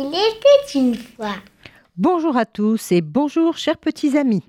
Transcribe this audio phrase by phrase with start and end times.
[0.00, 1.34] Il était une fois.
[1.96, 4.44] Bonjour à tous et bonjour chers petits amis.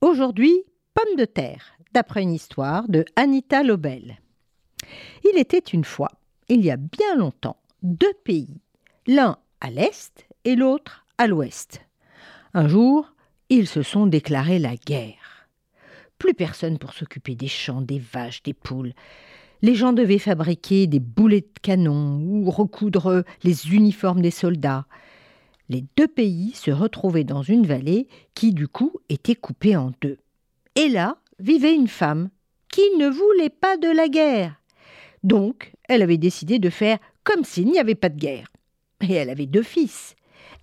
[0.00, 0.62] Aujourd'hui,
[0.94, 4.20] pomme de terre, d'après une histoire de Anita Lobel.
[5.24, 6.12] Il était une fois,
[6.48, 8.60] il y a bien longtemps, deux pays,
[9.08, 11.80] l'un à l'est et l'autre à l'ouest.
[12.54, 13.12] Un jour,
[13.48, 15.48] ils se sont déclarés la guerre.
[16.16, 18.92] Plus personne pour s'occuper des champs, des vaches, des poules.
[19.66, 24.86] Les gens devaient fabriquer des boulets de canon ou recoudre les uniformes des soldats.
[25.68, 30.18] Les deux pays se retrouvaient dans une vallée qui, du coup, était coupée en deux.
[30.76, 32.30] Et là vivait une femme
[32.70, 34.54] qui ne voulait pas de la guerre.
[35.24, 38.46] Donc, elle avait décidé de faire comme s'il n'y avait pas de guerre.
[39.00, 40.14] Et elle avait deux fils.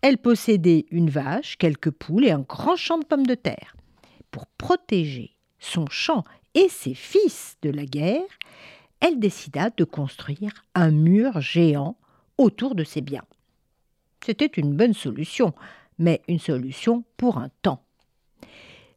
[0.01, 3.75] Elle possédait une vache, quelques poules et un grand champ de pommes de terre.
[4.31, 6.23] Pour protéger son champ
[6.55, 8.23] et ses fils de la guerre,
[9.03, 11.97] elle décida de construire un mur géant
[12.37, 13.25] autour de ses biens.
[14.25, 15.53] C'était une bonne solution,
[15.99, 17.83] mais une solution pour un temps.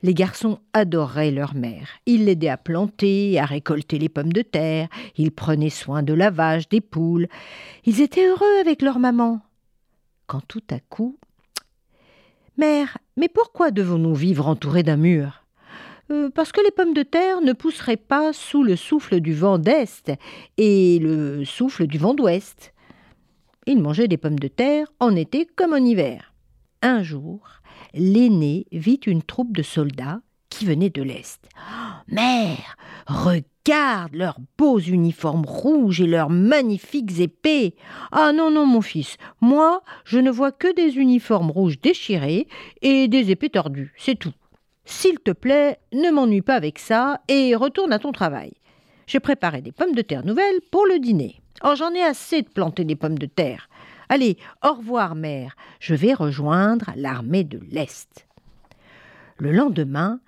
[0.02, 1.88] Les garçons adoraient leur mère.
[2.06, 6.30] Ils l'aidaient à planter, à récolter les pommes de terre, ils prenaient soin de la
[6.30, 7.26] vache, des poules.
[7.84, 9.42] Ils étaient heureux avec leur maman
[10.26, 11.18] quand tout à coup.
[12.56, 15.45] Mère, mais pourquoi devons-nous vivre entourés d'un mur?
[16.10, 19.58] Euh, Parce que les pommes de terre ne pousseraient pas sous le souffle du vent
[19.58, 20.12] d'Est
[20.56, 22.72] et le souffle du vent d'Ouest.
[23.66, 26.34] Ils mangeaient des pommes de terre en été comme en hiver.
[26.82, 27.40] Un jour,
[27.94, 31.48] l'aîné vit une troupe de soldats qui venaient de l'Est.
[32.08, 37.74] Mère, Regarde leurs beaux uniformes rouges et leurs magnifiques épées.
[38.10, 42.46] Ah non, non, mon fils, moi, je ne vois que des uniformes rouges déchirés
[42.82, 44.32] et des épées tordues, c'est tout.
[44.86, 48.52] S'il te plaît, ne m'ennuie pas avec ça et retourne à ton travail.
[49.06, 51.40] J'ai préparé des pommes de terre nouvelles pour le dîner.
[51.64, 53.68] Oh, j'en ai assez de planter des pommes de terre.
[54.08, 55.56] Allez, au revoir, mère.
[55.80, 58.26] Je vais rejoindre l'armée de l'Est.
[59.38, 60.20] Le lendemain,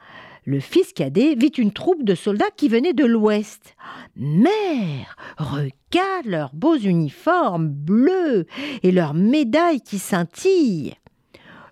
[0.45, 3.77] le fils cadet vit une troupe de soldats qui venaient de l'ouest.
[4.17, 8.47] Mère, regarde leurs beaux uniformes bleus
[8.83, 10.95] et leurs médailles qui scintillent.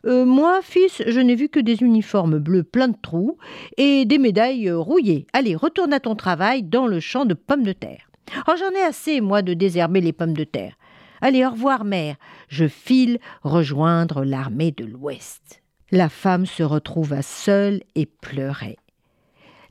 [0.06, 3.39] Euh, moi, fils, je n'ai vu que des uniformes bleus pleins de trous
[3.77, 5.27] et des médailles rouillées.
[5.33, 8.09] Allez, retourne à ton travail dans le champ de pommes de terre.
[8.49, 10.77] Oh, j'en ai assez, moi, de désherber les pommes de terre.
[11.21, 12.17] Allez, au revoir, mère.
[12.49, 15.62] Je file rejoindre l'armée de l'Ouest.
[15.91, 18.77] La femme se retrouva seule et pleurait.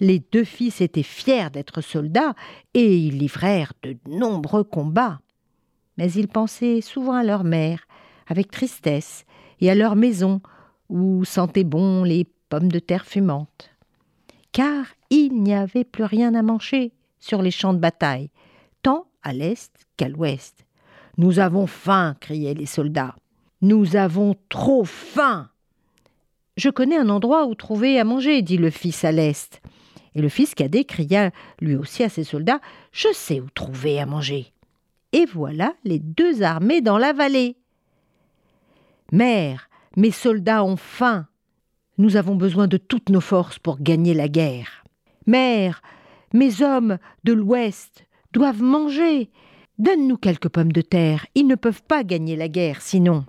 [0.01, 2.33] Les deux fils étaient fiers d'être soldats
[2.73, 5.19] et ils livrèrent de nombreux combats.
[5.97, 7.87] Mais ils pensaient souvent à leur mère,
[8.27, 9.25] avec tristesse,
[9.61, 10.41] et à leur maison,
[10.89, 13.71] où sentaient bon les pommes de terre fumantes.
[14.51, 18.29] Car il n'y avait plus rien à manger sur les champs de bataille,
[18.81, 20.65] tant à l'est qu'à l'ouest.
[21.17, 23.15] Nous avons faim, criaient les soldats.
[23.61, 25.49] Nous avons trop faim.
[26.57, 29.61] Je connais un endroit où trouver à manger, dit le fils à l'est.
[30.13, 32.61] Et le fils cadet cria lui aussi à ses soldats
[32.91, 34.53] Je sais où trouver à manger.
[35.11, 37.57] Et voilà les deux armées dans la vallée.
[39.11, 41.27] Mère, mes soldats ont faim.
[41.97, 44.83] Nous avons besoin de toutes nos forces pour gagner la guerre.
[45.27, 45.81] Mère,
[46.33, 49.29] mes hommes de l'Ouest doivent manger.
[49.77, 51.25] Donne-nous quelques pommes de terre.
[51.35, 53.25] Ils ne peuvent pas gagner la guerre sinon.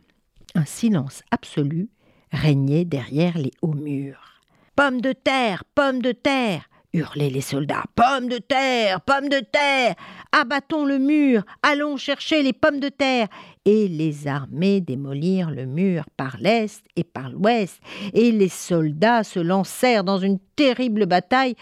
[0.55, 1.89] Un silence absolu
[2.33, 4.41] régnait derrière les hauts murs.
[4.75, 7.85] Pommes de terre, pommes de terre hurlaient les soldats.
[7.95, 9.95] Pommes de terre, pommes de terre
[10.33, 13.29] Abattons le mur, allons chercher les pommes de terre
[13.67, 17.81] Et les armées démolirent le mur par l'est et par l'ouest,
[18.15, 21.57] et les soldats se lancèrent dans une terrible bataille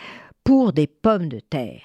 [0.44, 1.80] pour des pommes de terre.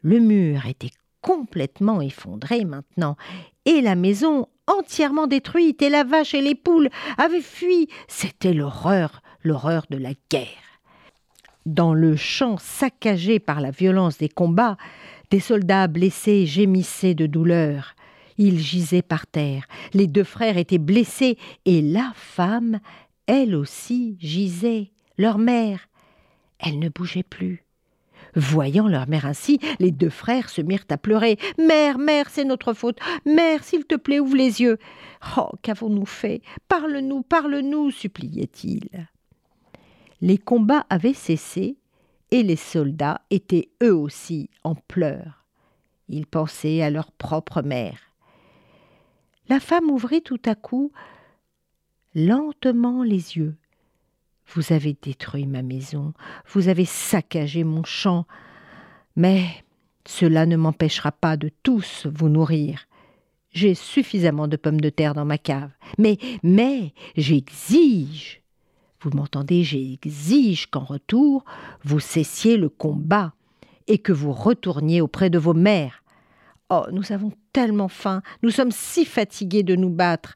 [0.00, 0.92] Le mur était
[1.22, 3.16] complètement effondré maintenant,
[3.64, 7.88] et la maison entièrement détruite, et la vache et les poules avaient fui.
[8.06, 10.46] C'était l'horreur, l'horreur de la guerre.
[11.66, 14.76] Dans le champ saccagé par la violence des combats,
[15.32, 17.96] des soldats blessés gémissaient de douleur.
[18.38, 19.66] Ils gisaient par terre.
[19.94, 22.80] Les deux frères étaient blessés, et la femme,
[23.26, 24.92] elle aussi, gisait.
[25.18, 25.88] Leur mère,
[26.58, 27.64] elle ne bougeait plus.
[28.34, 31.38] Voyant leur mère ainsi, les deux frères se mirent à pleurer.
[31.58, 32.98] Mère, mère, c'est notre faute.
[33.24, 34.78] Mère, s'il te plaît, ouvre les yeux.
[35.38, 36.42] Oh, qu'avons-nous fait?
[36.68, 39.08] Parle-nous, parle-nous, suppliait-il.
[40.20, 41.78] Les combats avaient cessé,
[42.30, 45.46] et les soldats étaient eux aussi en pleurs.
[46.08, 48.00] Ils pensaient à leur propre mère.
[49.48, 50.92] La femme ouvrit tout à coup
[52.14, 53.56] lentement les yeux,
[54.54, 56.14] Vous avez détruit ma maison,
[56.48, 58.26] vous avez saccagé mon champ,
[59.16, 59.44] mais
[60.06, 62.86] cela ne m'empêchera pas de tous vous nourrir.
[63.50, 65.70] J'ai suffisamment de pommes de terre dans ma cave.
[65.98, 68.40] Mais, mais, j'exige.
[69.00, 71.44] Vous m'entendez, j'exige qu'en retour,
[71.84, 73.34] vous cessiez le combat
[73.88, 76.02] et que vous retourniez auprès de vos mères.
[76.68, 80.34] Oh, nous avons tellement faim, nous sommes si fatigués de nous battre.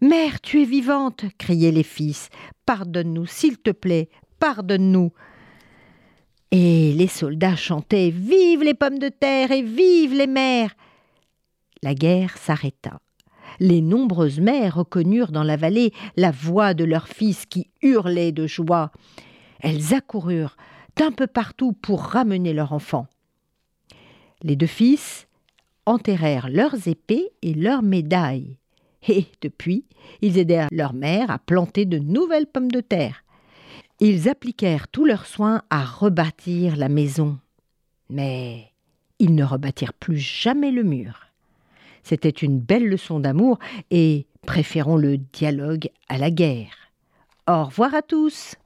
[0.00, 2.30] Mère, tu es vivante, criaient les fils.
[2.64, 4.08] Pardonne-nous, s'il te plaît,
[4.38, 5.12] pardonne-nous.
[6.50, 10.74] Et les soldats chantaient Vive les pommes de terre et vive les mères
[11.82, 13.00] La guerre s'arrêta.
[13.60, 18.46] Les nombreuses mères reconnurent dans la vallée la voix de leurs fils qui hurlaient de
[18.46, 18.90] joie.
[19.60, 20.56] Elles accoururent
[20.96, 23.06] d'un peu partout pour ramener leur enfant.
[24.42, 25.26] Les deux fils
[25.86, 28.58] enterrèrent leurs épées et leurs médailles.
[29.08, 29.84] Et depuis,
[30.22, 33.22] ils aidèrent leur mère à planter de nouvelles pommes de terre.
[34.00, 37.38] Ils appliquèrent tous leurs soins à rebâtir la maison.
[38.10, 38.72] Mais
[39.18, 41.26] ils ne rebâtirent plus jamais le mur.
[42.02, 43.58] C'était une belle leçon d'amour
[43.90, 46.90] et préférons le dialogue à la guerre.
[47.48, 48.56] Au revoir à tous.